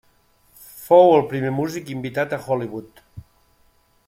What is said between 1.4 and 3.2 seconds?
músic invitat a Hollywood.